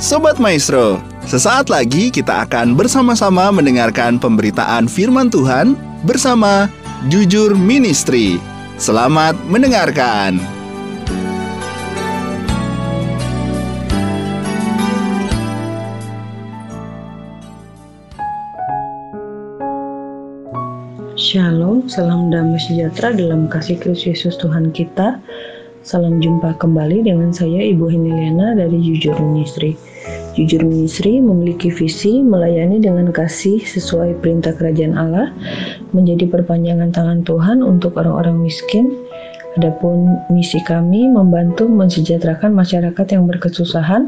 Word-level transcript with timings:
Sobat 0.00 0.40
Maestro, 0.40 0.96
sesaat 1.28 1.68
lagi 1.68 2.08
kita 2.08 2.48
akan 2.48 2.72
bersama-sama 2.72 3.52
mendengarkan 3.52 4.16
pemberitaan 4.16 4.88
firman 4.88 5.28
Tuhan 5.28 5.76
bersama 6.08 6.72
Jujur 7.12 7.52
Ministry. 7.52 8.40
Selamat 8.80 9.36
mendengarkan. 9.52 10.40
Shalom, 21.12 21.92
salam 21.92 22.32
damai 22.32 22.56
sejahtera 22.56 23.12
dalam 23.12 23.52
kasih 23.52 23.76
Kristus 23.76 24.16
Yesus 24.16 24.40
Tuhan 24.40 24.72
kita. 24.72 25.20
Salam 25.84 26.24
jumpa 26.24 26.56
kembali 26.56 27.04
dengan 27.04 27.36
saya 27.36 27.60
Ibu 27.68 27.84
Heniliana 27.92 28.56
dari 28.56 28.80
Jujur 28.80 29.20
Ministry. 29.20 29.89
Jujur 30.38 30.62
Ministry 30.62 31.18
memiliki 31.18 31.74
visi 31.74 32.22
melayani 32.22 32.78
dengan 32.78 33.10
kasih 33.10 33.58
sesuai 33.66 34.22
perintah 34.22 34.54
kerajaan 34.54 34.94
Allah, 34.94 35.34
menjadi 35.90 36.30
perpanjangan 36.30 36.94
tangan 36.94 37.20
Tuhan 37.26 37.66
untuk 37.66 37.98
orang-orang 37.98 38.38
miskin. 38.38 38.94
Adapun 39.58 40.14
misi 40.30 40.62
kami 40.62 41.10
membantu 41.10 41.66
mensejahterakan 41.66 42.54
masyarakat 42.54 43.06
yang 43.10 43.26
berkesusahan, 43.26 44.06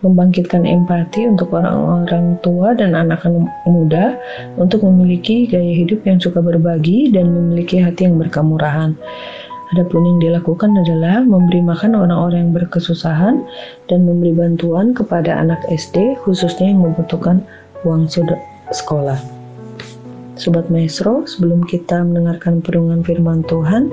membangkitkan 0.00 0.64
empati 0.64 1.28
untuk 1.28 1.52
orang-orang 1.52 2.40
tua 2.40 2.72
dan 2.72 2.96
anak-anak 2.96 3.52
muda 3.68 4.16
untuk 4.56 4.82
memiliki 4.88 5.44
gaya 5.44 5.76
hidup 5.76 6.02
yang 6.08 6.16
suka 6.18 6.40
berbagi 6.40 7.12
dan 7.12 7.28
memiliki 7.30 7.78
hati 7.78 8.08
yang 8.08 8.16
berkemurahan. 8.16 8.96
Adapun 9.72 10.04
yang 10.04 10.20
dilakukan 10.20 10.76
adalah 10.76 11.24
memberi 11.24 11.64
makan 11.64 11.96
orang-orang 11.96 12.44
yang 12.44 12.52
berkesusahan 12.52 13.40
dan 13.88 14.04
memberi 14.04 14.36
bantuan 14.36 14.92
kepada 14.92 15.32
anak 15.32 15.64
SD 15.72 16.20
khususnya 16.20 16.76
yang 16.76 16.84
membutuhkan 16.84 17.40
uang 17.88 18.04
sekolah. 18.68 19.16
Sobat 20.36 20.68
Maestro, 20.68 21.24
sebelum 21.24 21.64
kita 21.64 22.04
mendengarkan 22.04 22.60
perungan 22.60 23.00
firman 23.00 23.40
Tuhan, 23.48 23.88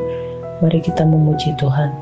mari 0.60 0.84
kita 0.84 1.08
memuji 1.08 1.56
Tuhan. 1.56 1.96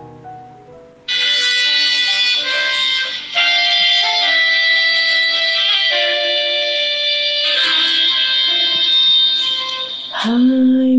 Hai 10.18 10.98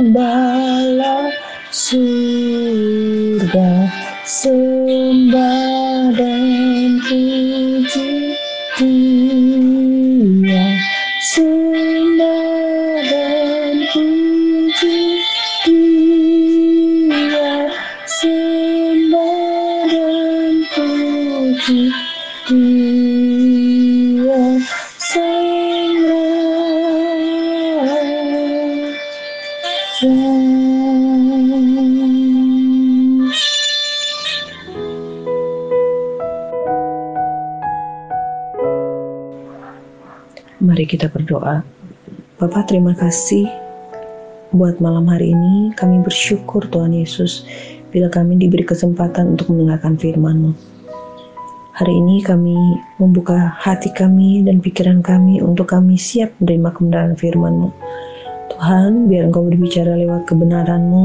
Bala 0.00 1.28
surga 1.68 3.68
Sembah 4.24 6.16
dan 6.16 6.96
puji 7.04 8.32
dia 8.80 10.66
Sembah 11.20 12.96
dan 13.12 13.76
puji 13.92 15.20
dia 15.68 17.68
Sembah 18.08 19.84
dan 19.84 20.64
puji 20.72 21.92
dia 22.48 23.09
Mari 40.60 40.84
kita 40.84 41.08
berdoa. 41.08 41.64
Bapak 42.36 42.68
terima 42.68 42.92
kasih 42.92 43.48
buat 44.52 44.76
malam 44.76 45.08
hari 45.08 45.32
ini. 45.32 45.72
Kami 45.72 46.04
bersyukur 46.04 46.68
Tuhan 46.68 46.92
Yesus 46.92 47.48
bila 47.88 48.12
kami 48.12 48.36
diberi 48.36 48.68
kesempatan 48.68 49.40
untuk 49.40 49.48
mendengarkan 49.48 49.96
firman-Mu. 49.96 50.52
Hari 51.80 51.94
ini 51.96 52.20
kami 52.20 52.60
membuka 53.00 53.56
hati 53.56 53.88
kami 53.96 54.44
dan 54.44 54.60
pikiran 54.60 55.00
kami 55.00 55.40
untuk 55.40 55.72
kami 55.72 55.96
siap 55.96 56.36
menerima 56.44 56.76
kebenaran 56.76 57.16
firman-Mu. 57.16 57.72
Tuhan, 58.52 59.08
biar 59.08 59.32
Engkau 59.32 59.48
berbicara 59.48 59.96
lewat 59.96 60.28
kebenaran-Mu, 60.28 61.04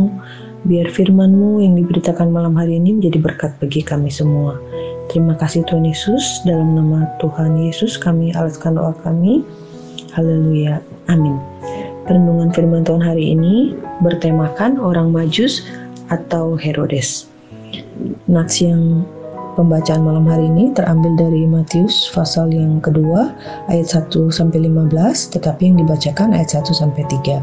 biar 0.67 0.91
firman-Mu 0.91 1.63
yang 1.63 1.79
diberitakan 1.79 2.27
malam 2.27 2.59
hari 2.59 2.75
ini 2.75 2.99
menjadi 2.99 3.23
berkat 3.23 3.55
bagi 3.63 3.79
kami 3.87 4.11
semua. 4.11 4.59
Terima 5.11 5.37
kasih 5.37 5.63
Tuhan 5.69 5.85
Yesus, 5.85 6.41
dalam 6.43 6.75
nama 6.75 7.05
Tuhan 7.21 7.55
Yesus 7.61 7.95
kami 7.95 8.33
alaskan 8.33 8.75
doa 8.75 8.91
kami. 9.05 9.45
Haleluya. 10.15 10.81
Amin. 11.11 11.37
Perenungan 12.05 12.53
firman 12.53 12.85
Tuhan 12.85 13.01
hari 13.01 13.33
ini 13.33 13.73
bertemakan 14.05 14.77
orang 14.77 15.09
majus 15.09 15.65
atau 16.13 16.53
Herodes. 16.53 17.25
Nats 18.29 18.61
yang 18.61 19.05
pembacaan 19.55 20.03
malam 20.03 20.27
hari 20.27 20.51
ini 20.51 20.75
terambil 20.75 21.15
dari 21.15 21.47
Matius 21.47 22.11
pasal 22.11 22.51
yang 22.51 22.83
kedua 22.83 23.31
ayat 23.71 23.87
1 23.87 24.11
sampai 24.29 24.67
15 24.67 24.91
tetapi 25.31 25.61
yang 25.71 25.77
dibacakan 25.79 26.35
ayat 26.35 26.53
1 26.59 26.75
sampai 26.75 27.07
3. 27.07 27.41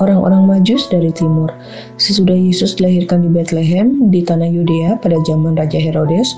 Orang-orang 0.00 0.48
Majus 0.48 0.88
dari 0.88 1.12
timur. 1.12 1.52
Sesudah 2.00 2.32
Yesus 2.32 2.72
dilahirkan 2.80 3.20
di 3.20 3.28
Bethlehem 3.28 4.08
di 4.08 4.24
tanah 4.24 4.48
Yudea 4.48 4.96
pada 4.96 5.20
zaman 5.28 5.60
Raja 5.60 5.76
Herodes, 5.76 6.32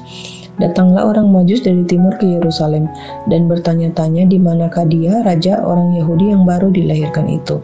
datanglah 0.60 1.14
orang 1.14 1.32
Majus 1.32 1.64
dari 1.64 1.86
timur 1.88 2.12
ke 2.20 2.28
Yerusalem 2.28 2.90
dan 3.32 3.48
bertanya-tanya 3.48 4.28
di 4.28 4.36
manakah 4.36 4.84
dia 4.84 5.24
raja 5.24 5.62
orang 5.64 5.96
Yahudi 5.96 6.34
yang 6.34 6.44
baru 6.44 6.68
dilahirkan 6.68 7.30
itu. 7.30 7.62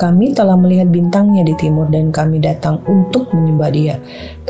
Kami 0.00 0.34
telah 0.34 0.58
melihat 0.58 0.90
bintangnya 0.90 1.46
di 1.46 1.54
timur 1.60 1.86
dan 1.92 2.10
kami 2.10 2.42
datang 2.42 2.82
untuk 2.90 3.30
menyembah 3.30 3.70
dia. 3.70 3.94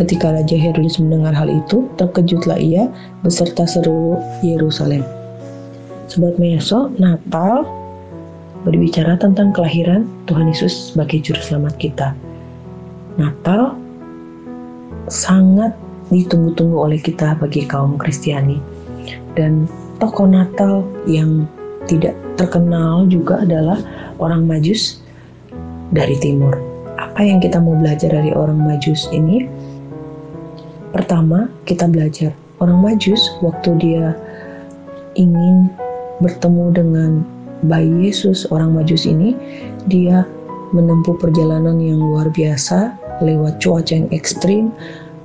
Ketika 0.00 0.32
Raja 0.32 0.56
Herodes 0.56 0.96
mendengar 0.96 1.36
hal 1.36 1.52
itu, 1.52 1.84
terkejutlah 2.00 2.56
ia 2.56 2.88
beserta 3.20 3.68
seluruh 3.68 4.16
Yerusalem. 4.40 5.04
Sobat 6.08 6.40
Meso, 6.40 6.88
Natal 6.96 7.68
berbicara 8.64 9.20
tentang 9.20 9.52
kelahiran 9.52 10.08
Tuhan 10.24 10.48
Yesus 10.48 10.92
sebagai 10.92 11.20
juru 11.20 11.40
selamat 11.44 11.74
kita. 11.76 12.16
Natal 13.20 13.76
sangat 15.12 15.76
ditunggu-tunggu 16.12 16.76
oleh 16.76 17.00
kita 17.00 17.36
bagi 17.38 17.64
kaum 17.64 17.96
Kristiani. 17.96 18.60
Dan 19.36 19.68
tokoh 20.00 20.28
Natal 20.28 20.84
yang 21.08 21.48
tidak 21.84 22.16
terkenal 22.40 23.04
juga 23.08 23.44
adalah 23.44 23.78
orang 24.18 24.48
Majus 24.48 25.04
dari 25.92 26.16
timur. 26.18 26.56
Apa 26.96 27.22
yang 27.22 27.38
kita 27.38 27.60
mau 27.60 27.76
belajar 27.76 28.10
dari 28.10 28.32
orang 28.32 28.58
Majus 28.58 29.06
ini? 29.12 29.46
Pertama, 30.94 31.50
kita 31.66 31.90
belajar 31.90 32.30
orang 32.62 32.80
Majus 32.80 33.20
waktu 33.42 33.76
dia 33.82 34.14
ingin 35.18 35.70
bertemu 36.22 36.70
dengan 36.74 37.10
bayi 37.66 38.10
Yesus, 38.10 38.46
orang 38.50 38.74
Majus 38.76 39.04
ini, 39.08 39.34
dia 39.90 40.22
menempuh 40.74 41.14
perjalanan 41.18 41.78
yang 41.78 42.02
luar 42.02 42.30
biasa 42.34 42.94
lewat 43.22 43.62
cuaca 43.62 43.94
yang 43.94 44.10
ekstrim. 44.10 44.74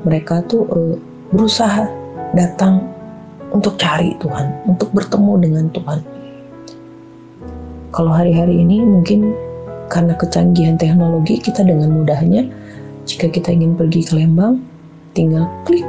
Mereka 0.08 0.48
tuh 0.48 0.64
uh, 0.70 0.96
berusaha 1.36 1.88
datang 2.38 2.88
untuk 3.52 3.76
cari 3.82 4.14
Tuhan, 4.22 4.54
untuk 4.70 4.94
bertemu 4.94 5.34
dengan 5.42 5.66
Tuhan. 5.74 6.00
Kalau 7.90 8.14
hari-hari 8.14 8.62
ini 8.62 8.86
mungkin 8.86 9.34
karena 9.90 10.14
kecanggihan 10.14 10.78
teknologi 10.78 11.42
kita 11.42 11.66
dengan 11.66 11.90
mudahnya 11.90 12.46
jika 13.10 13.26
kita 13.34 13.50
ingin 13.50 13.74
pergi 13.74 14.06
ke 14.06 14.14
Lembang 14.14 14.62
tinggal 15.18 15.50
klik. 15.66 15.86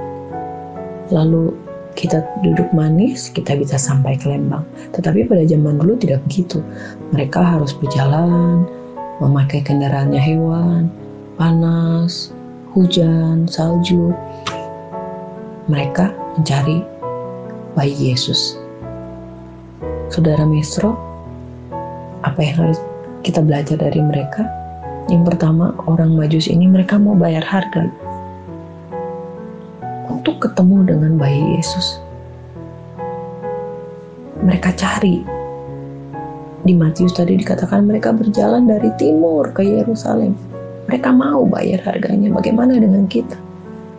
Lalu 1.12 1.52
kita 1.98 2.24
duduk 2.40 2.72
manis 2.72 3.28
kita 3.28 3.52
bisa 3.60 3.76
sampai 3.76 4.16
ke 4.16 4.32
Lembang. 4.32 4.64
Tetapi 4.96 5.28
pada 5.28 5.44
zaman 5.44 5.76
dulu 5.76 6.00
tidak 6.00 6.24
begitu. 6.24 6.64
Mereka 7.12 7.36
harus 7.36 7.76
berjalan 7.76 8.64
memakai 9.20 9.60
kendaraannya 9.60 10.16
hewan 10.16 10.88
panas 11.36 12.32
hujan, 12.74 13.50
salju, 13.50 14.14
mereka 15.66 16.14
mencari 16.38 16.82
bayi 17.74 17.94
Yesus. 17.98 18.58
Saudara 20.10 20.42
Mesro, 20.42 20.98
apa 22.26 22.38
yang 22.42 22.66
harus 22.66 22.78
kita 23.22 23.42
belajar 23.42 23.78
dari 23.78 24.02
mereka? 24.02 24.46
Yang 25.10 25.34
pertama, 25.34 25.74
orang 25.90 26.14
Majus 26.14 26.46
ini 26.46 26.66
mereka 26.70 26.98
mau 26.98 27.14
bayar 27.18 27.42
harga 27.42 27.90
untuk 30.10 30.42
ketemu 30.42 30.86
dengan 30.86 31.12
bayi 31.18 31.58
Yesus. 31.58 31.98
Mereka 34.42 34.74
cari. 34.78 35.22
Di 36.60 36.76
Matius 36.76 37.16
tadi 37.16 37.40
dikatakan 37.40 37.88
mereka 37.88 38.12
berjalan 38.12 38.68
dari 38.68 38.92
timur 39.00 39.48
ke 39.56 39.64
Yerusalem. 39.64 40.49
Mereka 40.88 41.10
mau 41.12 41.44
bayar 41.44 41.82
harganya. 41.84 42.32
Bagaimana 42.32 42.78
dengan 42.78 43.04
kita? 43.10 43.36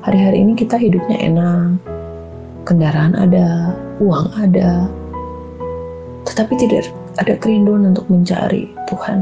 Hari-hari 0.01 0.41
ini 0.41 0.57
kita 0.57 0.81
hidupnya 0.81 1.17
enak, 1.21 1.77
kendaraan 2.65 3.13
ada, 3.13 3.77
uang 4.01 4.33
ada, 4.33 4.89
tetapi 6.25 6.57
tidak 6.57 6.89
ada 7.21 7.37
kerinduan 7.37 7.93
untuk 7.93 8.09
mencari 8.09 8.71
Tuhan. 8.89 9.21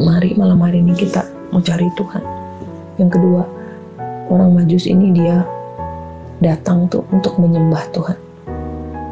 Mari 0.00 0.32
malam 0.38 0.64
hari 0.64 0.80
ini 0.80 0.96
kita 0.96 1.28
mencari 1.52 1.86
Tuhan. 1.98 2.24
Yang 2.96 3.20
kedua, 3.20 3.42
orang 4.32 4.56
Majus 4.56 4.88
ini 4.88 5.12
dia 5.12 5.44
datang 6.40 6.88
tuh 6.88 7.04
untuk 7.12 7.36
menyembah 7.36 7.84
Tuhan 7.92 8.18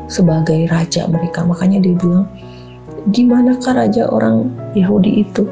sebagai 0.09 0.69
raja 0.69 1.07
mereka. 1.09 1.45
Makanya 1.45 1.81
dia 1.81 1.95
bilang, 1.97 2.27
gimana 3.11 3.57
raja 3.59 4.09
orang 4.09 4.49
Yahudi 4.73 5.29
itu? 5.29 5.45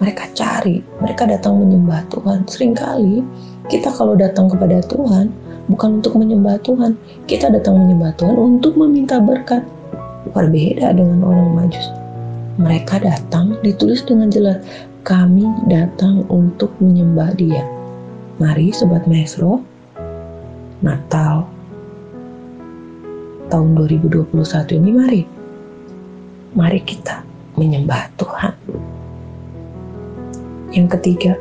Mereka 0.00 0.32
cari, 0.32 0.80
mereka 1.04 1.28
datang 1.28 1.60
menyembah 1.60 2.08
Tuhan. 2.08 2.48
Seringkali 2.48 3.20
kita 3.68 3.92
kalau 3.92 4.16
datang 4.16 4.48
kepada 4.48 4.80
Tuhan, 4.88 5.28
bukan 5.68 6.00
untuk 6.00 6.16
menyembah 6.16 6.56
Tuhan. 6.64 6.96
Kita 7.28 7.52
datang 7.52 7.84
menyembah 7.84 8.16
Tuhan 8.16 8.36
untuk 8.40 8.80
meminta 8.80 9.20
berkat. 9.20 9.60
Berbeda 10.32 10.96
dengan 10.96 11.20
orang 11.20 11.52
majus. 11.52 11.84
Mereka 12.56 13.04
datang 13.04 13.56
ditulis 13.60 14.00
dengan 14.04 14.28
jelas, 14.32 14.60
kami 15.04 15.48
datang 15.68 16.24
untuk 16.28 16.72
menyembah 16.80 17.32
dia. 17.36 17.64
Mari 18.40 18.72
Sobat 18.72 19.04
Maestro, 19.04 19.60
Natal 20.80 21.44
tahun 23.52 23.76
2021 23.76 24.32
ini 24.80 24.90
mari. 24.92 25.22
Mari 26.56 26.80
kita 26.84 27.20
menyembah 27.56 28.08
Tuhan. 28.16 28.59
Yang 30.70 30.98
ketiga, 30.98 31.32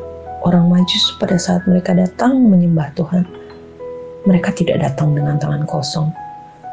orang 0.41 0.73
majus 0.73 1.13
pada 1.21 1.37
saat 1.37 1.61
mereka 1.69 1.93
datang 1.93 2.49
menyembah 2.49 2.89
Tuhan, 2.97 3.29
mereka 4.25 4.49
tidak 4.57 4.81
datang 4.81 5.13
dengan 5.13 5.37
tangan 5.37 5.69
kosong. 5.69 6.09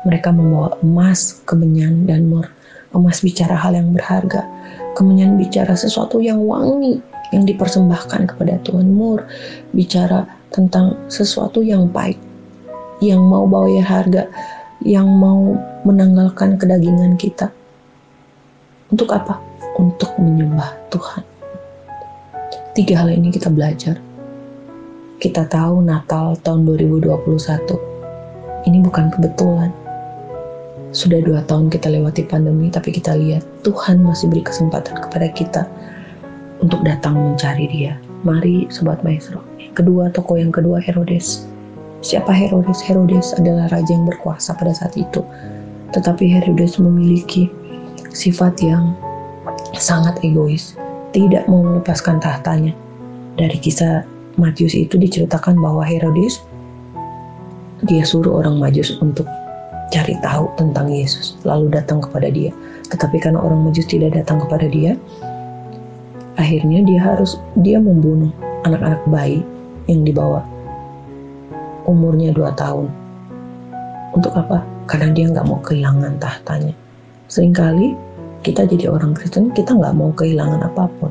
Mereka 0.09 0.33
membawa 0.33 0.73
emas, 0.81 1.45
kemenyan, 1.45 2.09
dan 2.09 2.33
mur. 2.33 2.49
Emas 2.97 3.21
bicara 3.21 3.53
hal 3.53 3.77
yang 3.77 3.93
berharga. 3.93 4.49
Kemenyan 4.97 5.37
bicara 5.37 5.77
sesuatu 5.77 6.23
yang 6.23 6.41
wangi, 6.49 6.97
yang 7.35 7.45
dipersembahkan 7.45 8.33
kepada 8.33 8.57
Tuhan. 8.65 8.89
Mur 8.89 9.29
bicara 9.77 10.25
tentang 10.49 10.97
sesuatu 11.13 11.61
yang 11.61 11.93
baik, 11.93 12.17
yang 13.05 13.21
mau 13.21 13.45
bawa 13.45 13.69
ya 13.69 13.85
harga, 13.85 14.25
yang 14.81 15.05
mau 15.05 15.59
menanggalkan 15.85 16.57
kedagingan 16.57 17.21
kita. 17.21 17.53
Untuk 18.89 19.13
apa? 19.13 19.37
Untuk 19.77 20.17
menyembah 20.17 20.73
Tuhan. 20.89 21.36
Tiga 22.77 23.01
hal 23.01 23.09
ini 23.09 23.33
kita 23.33 23.49
belajar 23.49 23.97
kita 25.17 25.49
tahu 25.49 25.81
Natal 25.81 26.37
tahun 26.45 26.69
2021 26.69 27.17
ini 28.69 28.85
bukan 28.85 29.09
kebetulan. 29.17 29.73
Sudah 30.93 31.25
dua 31.25 31.41
tahun 31.49 31.73
kita 31.73 31.89
lewati 31.89 32.29
pandemi, 32.29 32.69
tapi 32.69 32.93
kita 32.93 33.17
lihat 33.17 33.41
Tuhan 33.65 34.05
masih 34.05 34.29
beri 34.29 34.45
kesempatan 34.45 34.93
kepada 35.09 35.33
kita 35.33 35.63
untuk 36.61 36.85
datang 36.85 37.17
mencari 37.17 37.65
dia. 37.71 37.97
Mari 38.29 38.69
Sobat 38.69 39.01
Maestro. 39.01 39.41
Kedua, 39.73 40.13
tokoh 40.13 40.37
yang 40.37 40.53
kedua 40.53 40.77
Herodes. 40.77 41.49
Siapa 42.05 42.29
Herodes? 42.29 42.85
Herodes 42.85 43.33
adalah 43.41 43.73
raja 43.73 43.89
yang 43.89 44.05
berkuasa 44.05 44.53
pada 44.53 44.77
saat 44.77 44.93
itu. 44.99 45.25
Tetapi 45.97 46.29
Herodes 46.29 46.77
memiliki 46.77 47.49
sifat 48.13 48.61
yang 48.61 48.93
sangat 49.79 50.21
egois, 50.27 50.77
tidak 51.17 51.49
mau 51.49 51.65
melepaskan 51.65 52.21
tahtanya. 52.21 52.77
Dari 53.41 53.57
kisah 53.57 54.05
Matius 54.37 54.77
itu 54.77 55.01
diceritakan 55.01 55.57
bahwa 55.57 55.81
Herodes 55.81 56.45
dia 57.89 58.05
suruh 58.05 58.45
orang 58.45 58.61
Majus 58.61 59.01
untuk 59.01 59.25
cari 59.89 60.13
tahu 60.21 60.53
tentang 60.61 60.93
Yesus, 60.93 61.41
lalu 61.49 61.73
datang 61.73 62.05
kepada 62.05 62.29
dia. 62.29 62.53
Tetapi 62.93 63.17
karena 63.25 63.41
orang 63.41 63.65
Majus 63.65 63.89
tidak 63.89 64.13
datang 64.13 64.45
kepada 64.45 64.69
dia, 64.69 64.93
akhirnya 66.37 66.85
dia 66.85 67.01
harus 67.01 67.41
dia 67.65 67.81
membunuh 67.81 68.29
anak-anak 68.69 69.01
bayi 69.09 69.41
yang 69.89 70.05
dibawa 70.05 70.45
umurnya 71.89 72.37
dua 72.37 72.53
tahun. 72.61 72.93
Untuk 74.13 74.37
apa? 74.37 74.61
Karena 74.85 75.17
dia 75.17 75.33
nggak 75.33 75.47
mau 75.49 75.65
kehilangan 75.65 76.21
tahtanya. 76.21 76.77
Seringkali 77.33 78.06
kita 78.47 78.63
jadi 78.63 78.87
orang 78.95 79.19
Kristen, 79.19 79.51
kita 79.51 79.75
nggak 79.75 79.99
mau 79.99 80.15
kehilangan 80.15 80.63
apa 80.63 80.87
pun 81.03 81.11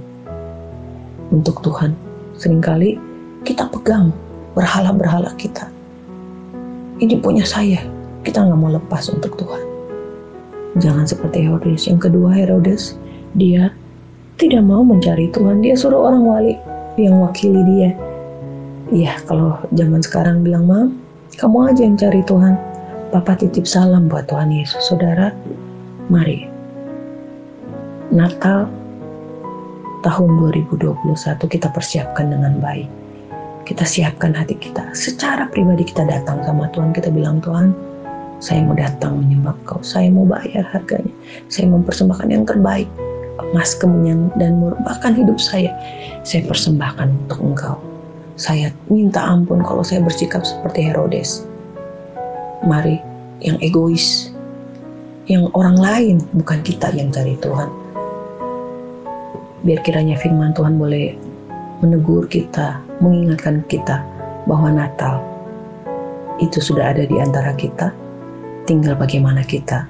untuk 1.35 1.59
Tuhan. 1.67 1.91
Seringkali 2.39 2.95
kita 3.43 3.67
pegang 3.67 4.15
berhala-berhala 4.55 5.35
kita. 5.35 5.67
Ini 7.03 7.19
punya 7.19 7.43
saya, 7.43 7.83
kita 8.23 8.39
nggak 8.39 8.55
mau 8.55 8.71
lepas 8.71 9.11
untuk 9.11 9.35
Tuhan. 9.35 9.63
Jangan 10.79 11.03
seperti 11.03 11.43
Herodes. 11.43 11.91
Yang 11.91 12.07
kedua 12.07 12.31
Herodes, 12.31 12.95
dia 13.35 13.75
tidak 14.39 14.63
mau 14.63 14.87
mencari 14.87 15.27
Tuhan. 15.35 15.59
Dia 15.59 15.75
suruh 15.75 16.07
orang 16.07 16.23
wali 16.23 16.55
yang 16.95 17.19
wakili 17.19 17.59
dia. 17.67 17.91
Iya, 18.95 19.19
kalau 19.27 19.59
zaman 19.75 19.99
sekarang 19.99 20.39
bilang, 20.39 20.71
Mam, 20.71 20.87
kamu 21.35 21.67
aja 21.67 21.81
yang 21.83 21.99
cari 21.99 22.23
Tuhan. 22.23 22.55
Papa 23.11 23.35
titip 23.35 23.67
salam 23.67 24.07
buat 24.07 24.27
Tuhan 24.31 24.55
Yesus. 24.55 24.87
Saudara, 24.87 25.35
mari. 26.07 26.54
Natal 28.13 28.69
tahun 30.05 30.29
2021 30.53 30.93
kita 31.49 31.67
persiapkan 31.73 32.29
dengan 32.29 32.61
baik 32.61 32.85
kita 33.65 33.83
siapkan 33.83 34.31
hati 34.31 34.55
kita. 34.61 34.93
Secara 34.93 35.49
pribadi 35.49 35.89
kita 35.89 36.05
datang 36.05 36.45
sama 36.45 36.69
Tuhan, 36.71 36.93
kita 36.93 37.09
bilang 37.09 37.41
Tuhan, 37.41 37.73
saya 38.37 38.61
mau 38.61 38.77
datang 38.77 39.25
menyembah 39.25 39.57
kau, 39.65 39.81
saya 39.81 40.07
mau 40.13 40.23
bayar 40.23 40.63
harganya, 40.69 41.11
saya 41.49 41.73
mempersembahkan 41.73 42.29
yang 42.29 42.45
terbaik, 42.45 42.85
emas, 43.51 43.73
kemenyan, 43.73 44.29
dan 44.37 44.61
mur, 44.61 44.77
bahkan 44.85 45.17
hidup 45.17 45.41
saya, 45.41 45.73
saya 46.21 46.45
persembahkan 46.45 47.09
untuk 47.25 47.41
engkau. 47.41 47.77
Saya 48.37 48.69
minta 48.91 49.23
ampun 49.25 49.65
kalau 49.65 49.81
saya 49.81 50.05
bersikap 50.05 50.45
seperti 50.45 50.85
Herodes. 50.85 51.49
Mari, 52.67 53.01
yang 53.41 53.57
egois, 53.65 54.29
yang 55.25 55.49
orang 55.57 55.79
lain, 55.79 56.15
bukan 56.37 56.61
kita 56.61 56.93
yang 56.93 57.09
cari 57.09 57.33
Tuhan. 57.41 57.84
Biar 59.65 59.81
kiranya 59.81 60.13
firman 60.21 60.53
Tuhan 60.53 60.77
boleh 60.77 61.17
menegur 61.81 62.29
kita, 62.29 62.77
mengingatkan 63.01 63.65
kita 63.65 64.05
bahwa 64.45 64.69
Natal 64.69 65.25
itu 66.37 66.61
sudah 66.61 66.93
ada 66.93 67.09
di 67.09 67.17
antara 67.17 67.49
kita. 67.57 67.89
Tinggal 68.69 68.93
bagaimana 68.93 69.41
kita 69.41 69.89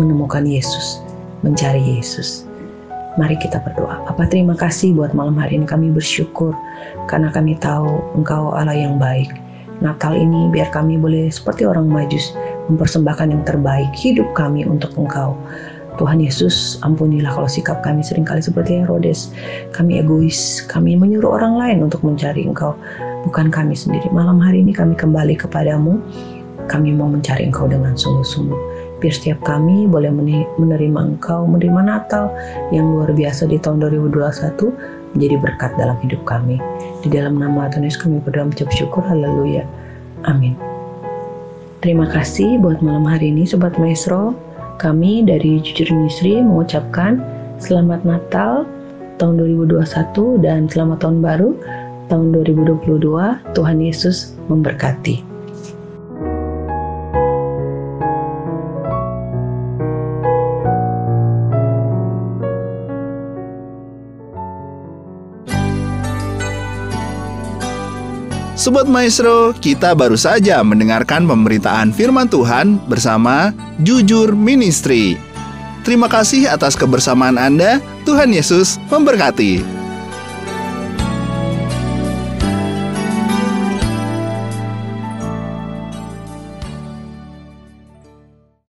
menemukan 0.00 0.48
Yesus, 0.48 1.04
mencari 1.44 1.80
Yesus. 1.80 2.48
Mari 3.20 3.36
kita 3.36 3.60
berdoa. 3.60 4.00
Apa 4.08 4.24
terima 4.24 4.56
kasih 4.56 4.96
buat 4.96 5.12
malam 5.12 5.36
hari 5.36 5.60
ini 5.60 5.68
kami 5.68 5.92
bersyukur 5.92 6.56
karena 7.04 7.28
kami 7.28 7.52
tahu 7.60 8.00
Engkau 8.16 8.56
Allah 8.56 8.76
yang 8.76 8.96
baik. 8.96 9.28
Natal 9.84 10.16
ini 10.16 10.48
biar 10.48 10.72
kami 10.72 10.96
boleh 10.96 11.28
seperti 11.28 11.68
orang 11.68 11.84
majus 11.84 12.32
mempersembahkan 12.72 13.28
yang 13.28 13.42
terbaik 13.44 13.92
hidup 13.92 14.26
kami 14.32 14.64
untuk 14.64 14.94
Engkau. 14.96 15.36
Tuhan 15.98 16.22
Yesus, 16.22 16.78
ampunilah 16.86 17.34
kalau 17.34 17.50
sikap 17.50 17.82
kami 17.82 18.06
sering 18.06 18.22
kali 18.22 18.38
seperti 18.38 18.80
Herodes. 18.80 19.34
Kami 19.74 19.98
egois, 19.98 20.62
kami 20.70 20.94
menyuruh 20.94 21.42
orang 21.42 21.58
lain 21.58 21.78
untuk 21.90 22.06
mencari 22.06 22.46
Engkau, 22.46 22.78
bukan 23.26 23.50
kami 23.50 23.74
sendiri. 23.74 24.06
Malam 24.14 24.38
hari 24.38 24.62
ini 24.62 24.70
kami 24.70 24.94
kembali 24.94 25.34
kepadamu, 25.34 25.98
kami 26.70 26.94
mau 26.94 27.10
mencari 27.10 27.50
Engkau 27.50 27.66
dengan 27.66 27.98
sungguh-sungguh. 27.98 28.78
Biar 28.98 29.14
setiap 29.14 29.42
kami 29.42 29.86
boleh 29.90 30.10
menerima 30.58 30.98
Engkau, 31.14 31.46
menerima 31.46 31.82
Natal 31.86 32.30
yang 32.70 32.94
luar 32.94 33.10
biasa 33.14 33.50
di 33.50 33.58
tahun 33.58 33.82
2021 33.82 35.14
menjadi 35.14 35.36
berkat 35.38 35.72
dalam 35.78 35.98
hidup 36.02 36.22
kami. 36.26 36.62
Di 37.02 37.08
dalam 37.10 37.38
nama 37.38 37.70
Tuhan 37.70 37.86
Yesus 37.86 38.02
kami 38.02 38.22
berdoa 38.22 38.46
mengucap 38.50 38.70
syukur, 38.74 39.02
haleluya. 39.06 39.66
Amin. 40.26 40.58
Terima 41.78 42.10
kasih 42.10 42.58
buat 42.58 42.82
malam 42.82 43.06
hari 43.06 43.30
ini 43.30 43.46
Sobat 43.46 43.78
Maestro. 43.78 44.34
Kami 44.78 45.26
dari 45.26 45.58
Jujur 45.58 45.90
Ministry 45.90 46.38
mengucapkan 46.38 47.18
Selamat 47.58 48.06
Natal 48.06 48.62
tahun 49.18 49.42
2021 49.42 49.82
dan 50.38 50.70
Selamat 50.70 51.02
Tahun 51.02 51.18
Baru 51.18 51.58
tahun 52.06 52.30
2022. 52.46 53.02
Tuhan 53.58 53.78
Yesus 53.82 54.38
memberkati. 54.46 55.37
Sobat 68.68 68.84
Maestro, 68.84 69.56
kita 69.56 69.96
baru 69.96 70.12
saja 70.12 70.60
mendengarkan 70.60 71.24
pemberitaan 71.24 71.88
firman 71.88 72.28
Tuhan 72.28 72.76
bersama 72.84 73.48
Jujur 73.80 74.36
Ministry. 74.36 75.16
Terima 75.88 76.04
kasih 76.04 76.52
atas 76.52 76.76
kebersamaan 76.76 77.40
Anda. 77.40 77.80
Tuhan 78.04 78.28
Yesus 78.28 78.76
memberkati. 78.92 79.77